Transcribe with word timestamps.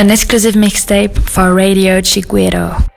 an 0.00 0.10
exclusive 0.10 0.54
mixtape 0.54 1.14
for 1.28 1.52
Radio 1.52 2.00
Chiguero. 2.00 2.88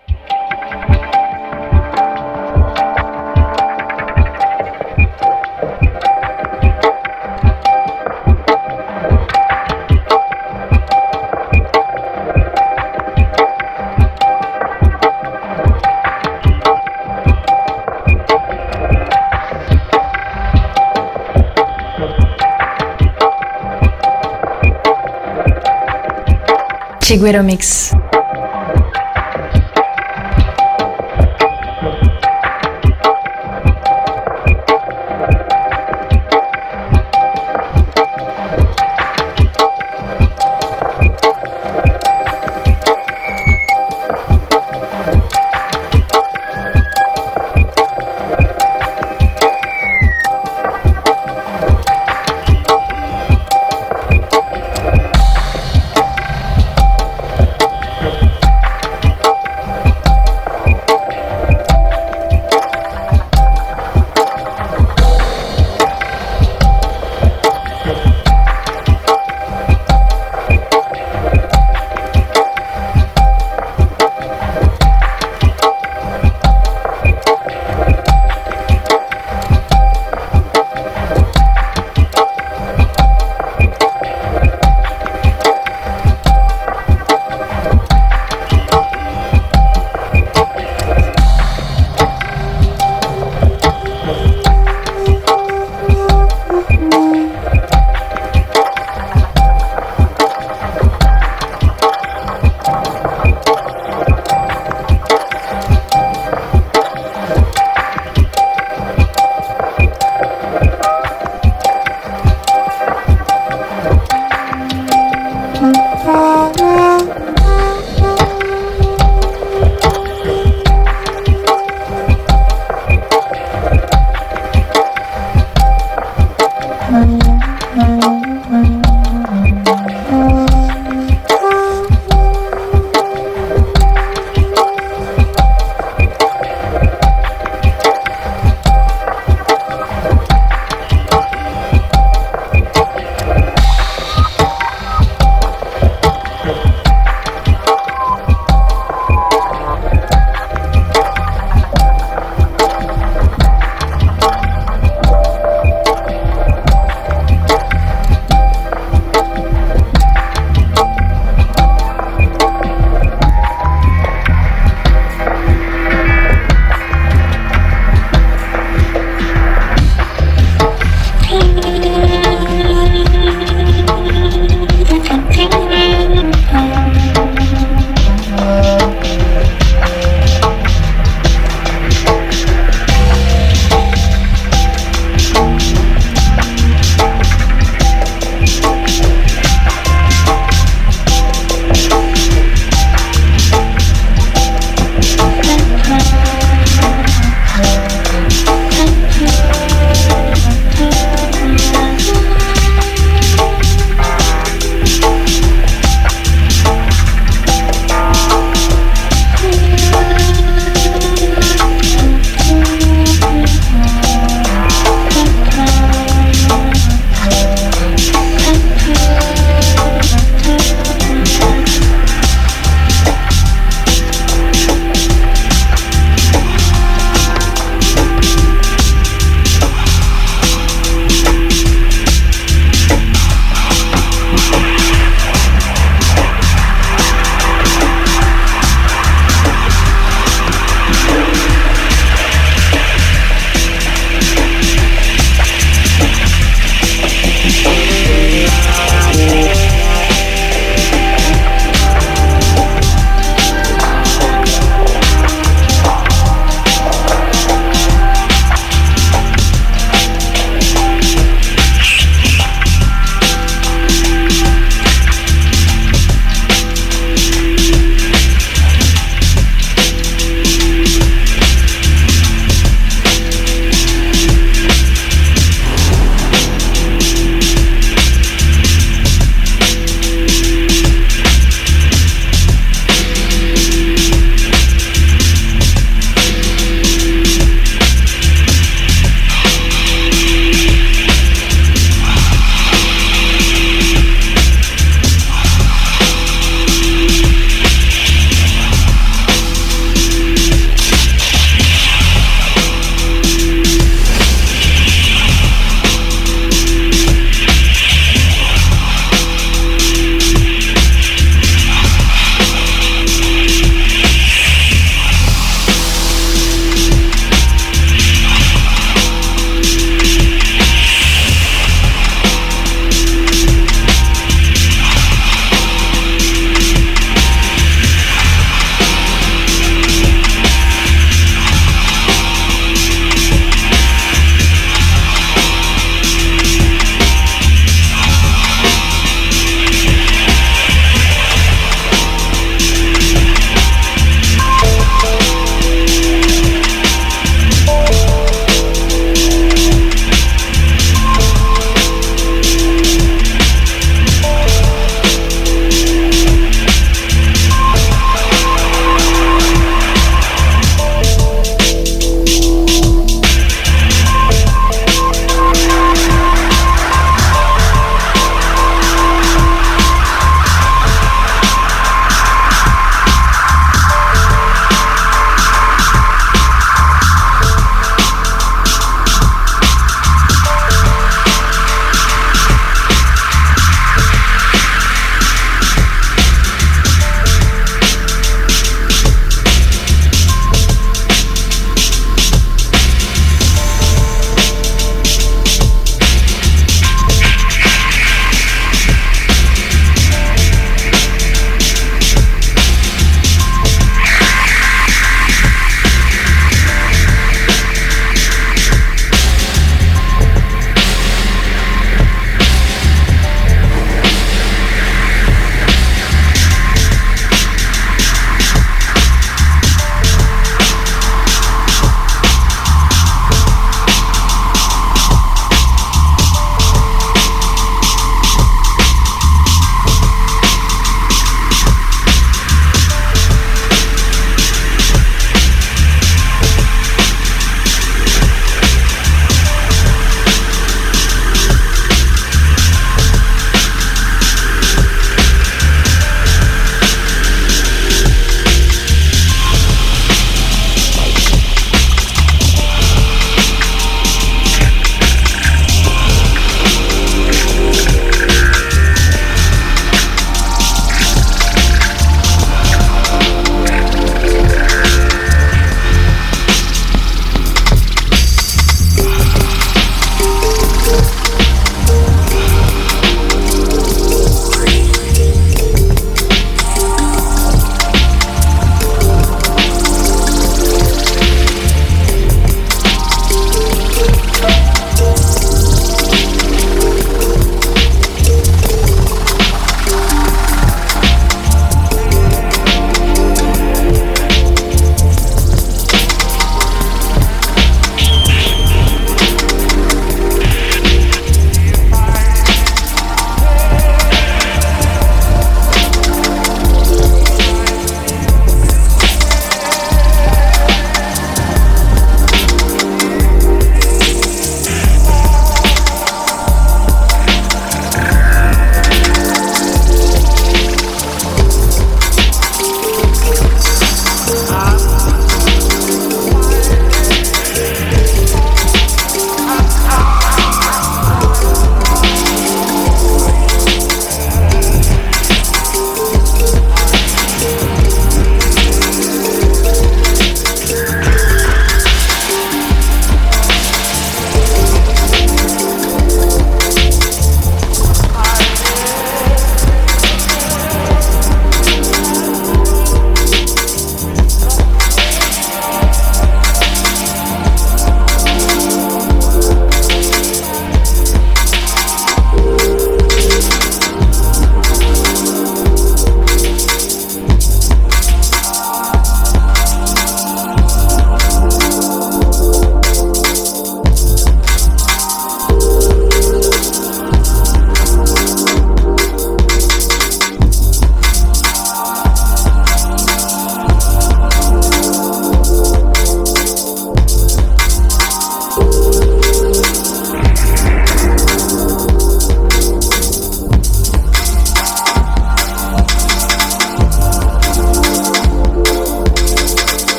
Chiguero 27.03 27.43
Mix. 27.43 27.91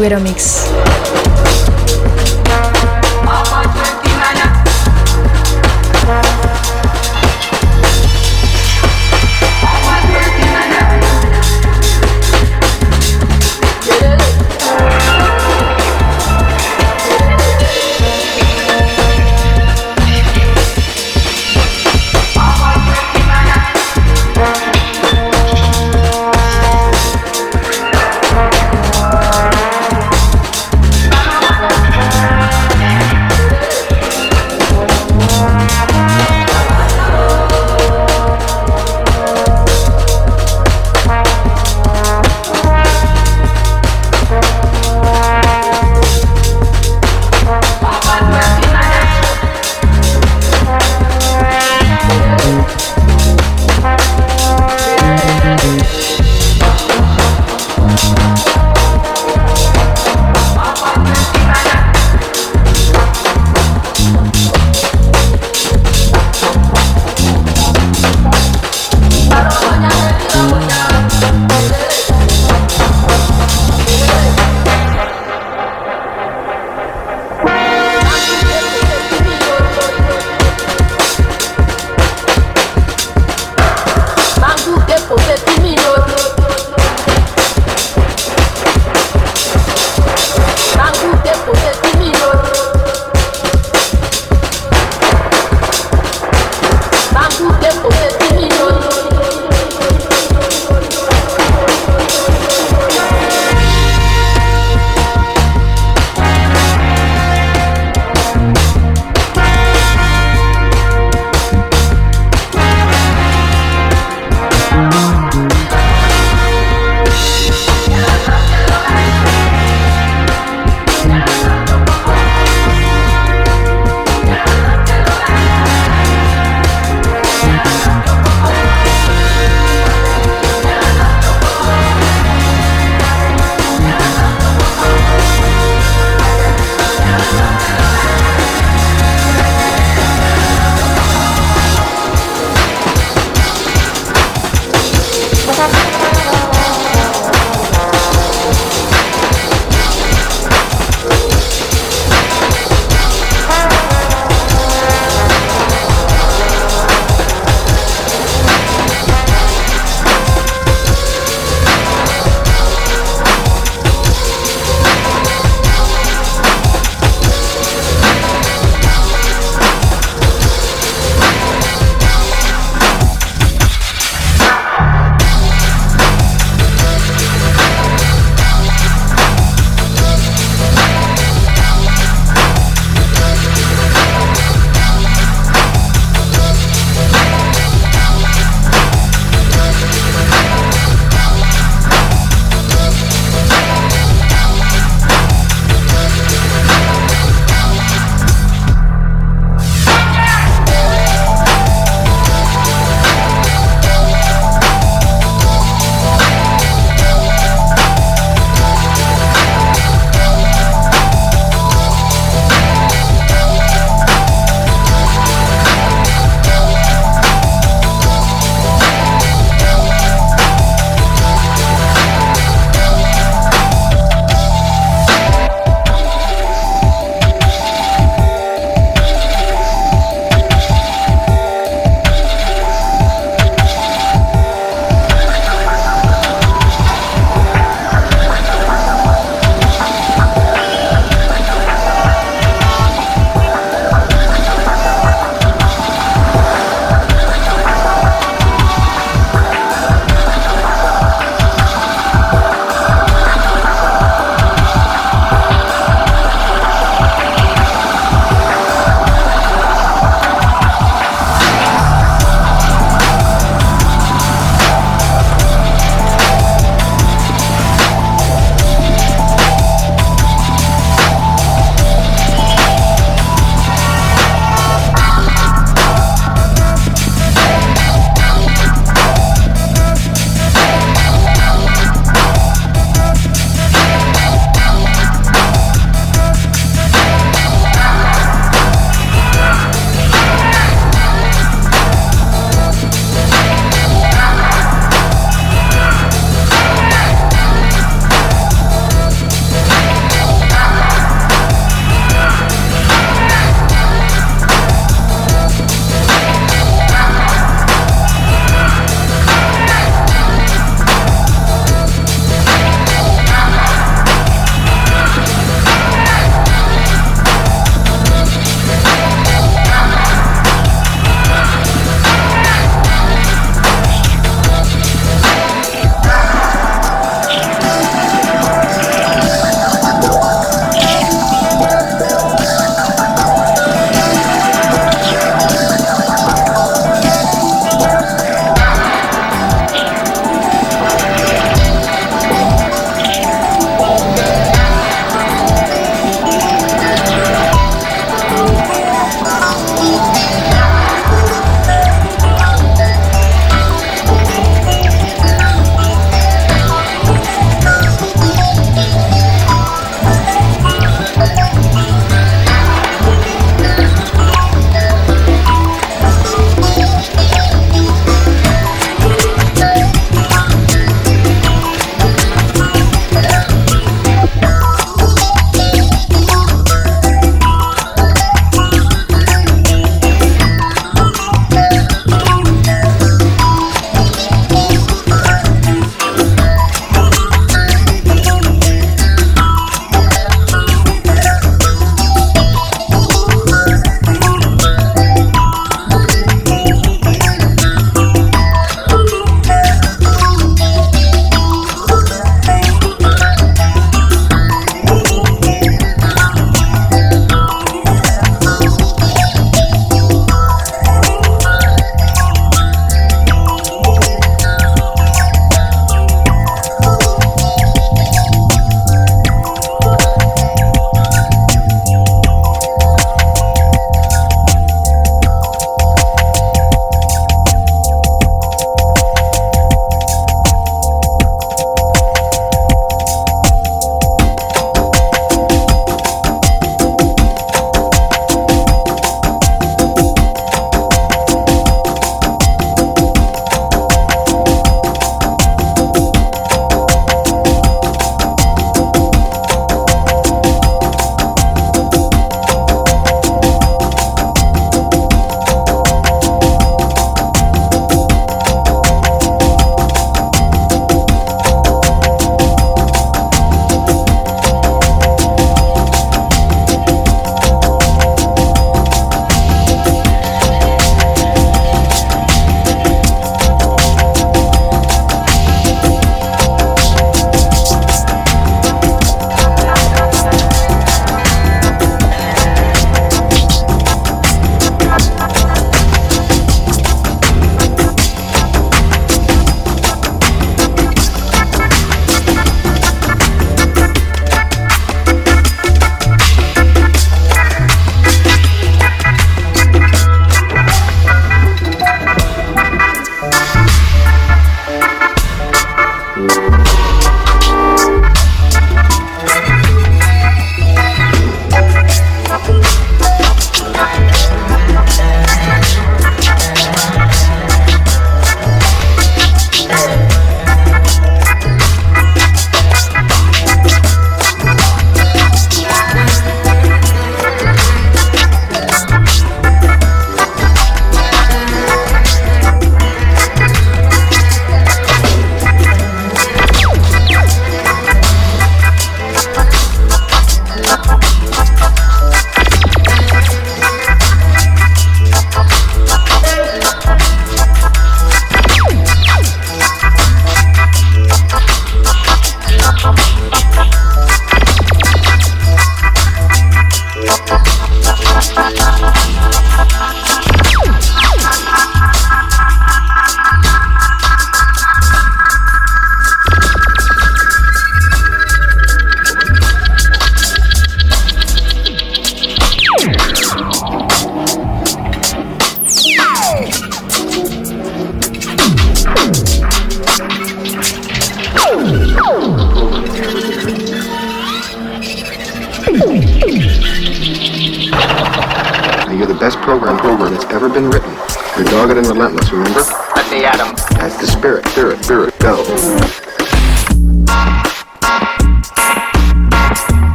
Chiguero 0.00 0.18
Mix. 0.18 0.69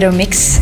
Chiguero 0.00 0.12
Mix. 0.16 0.59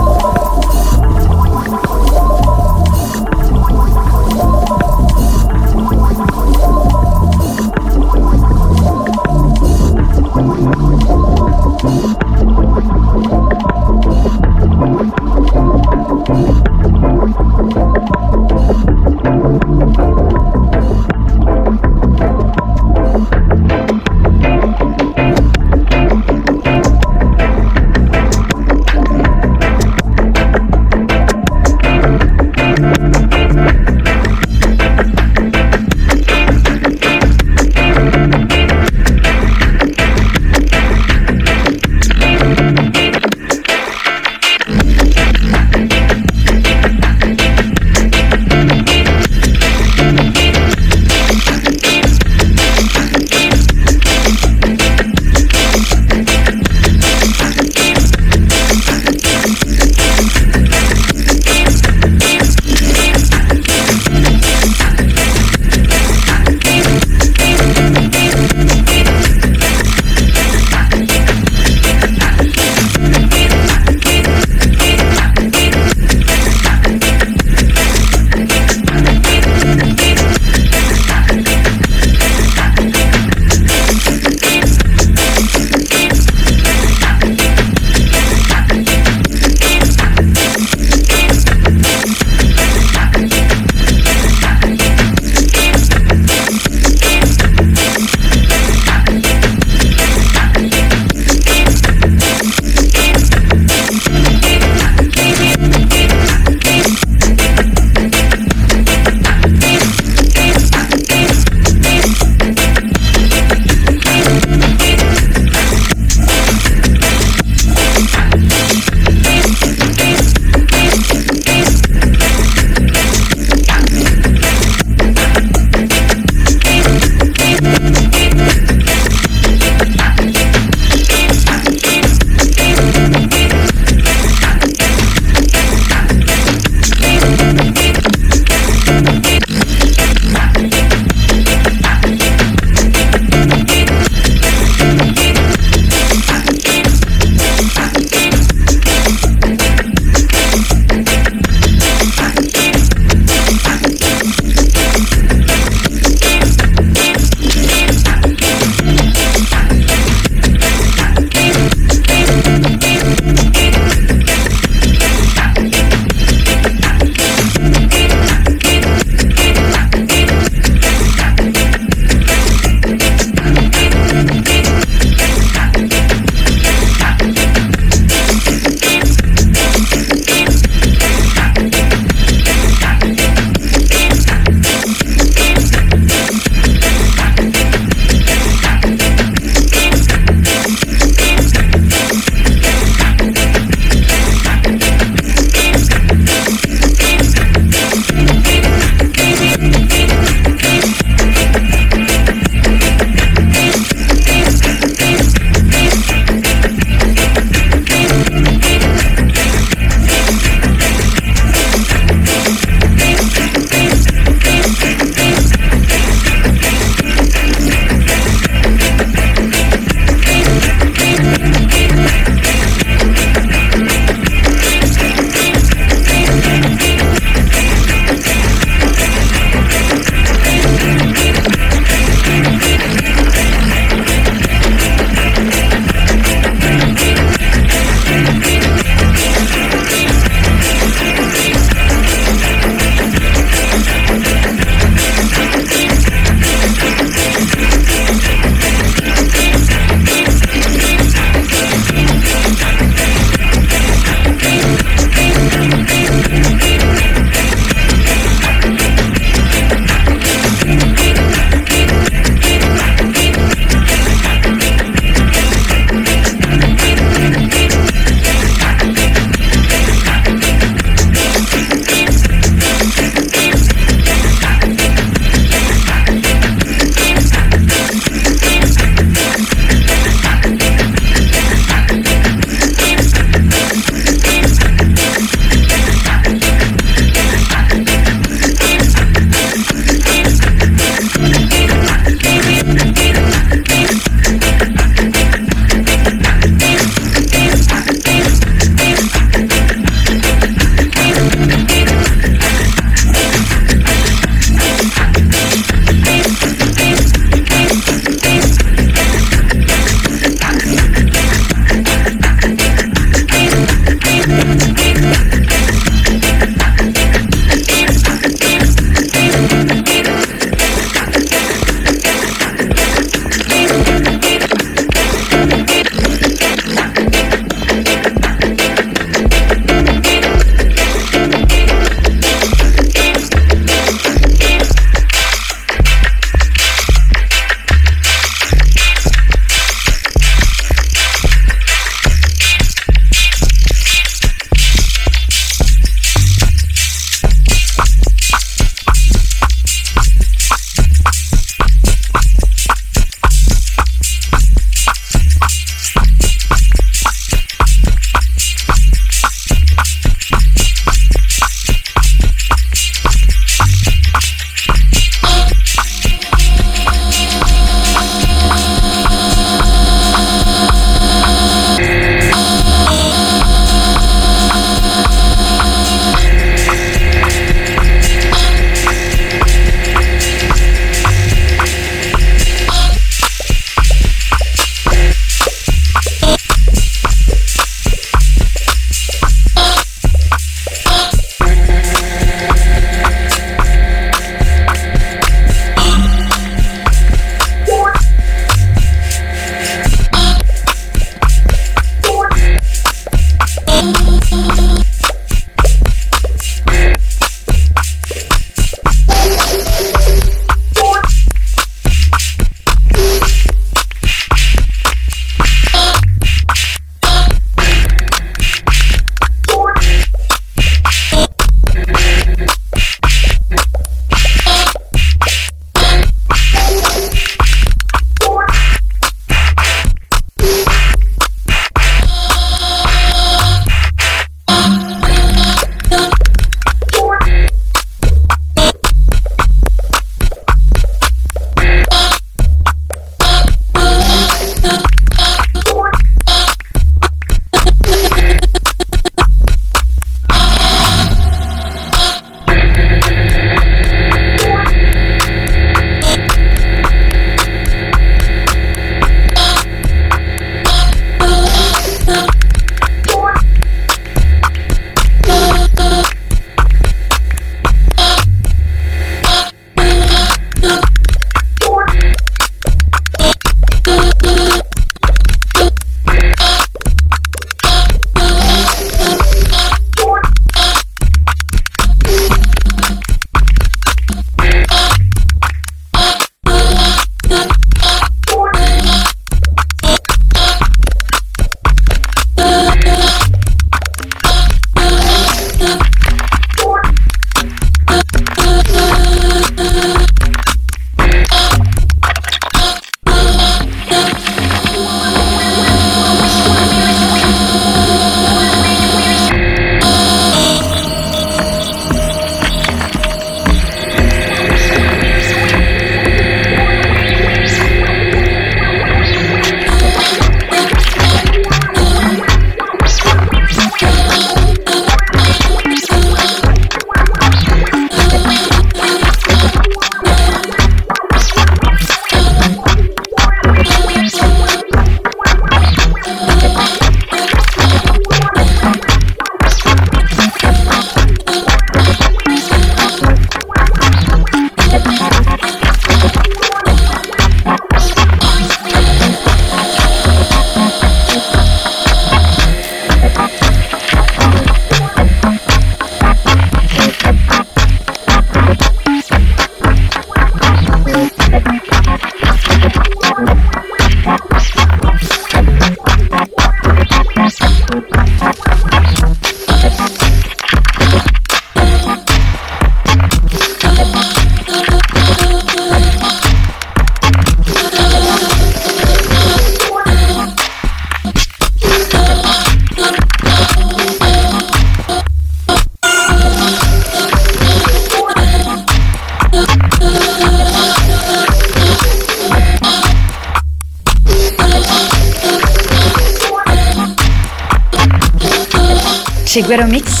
Chiguero 599.31 599.65
Mix. 599.65 600.00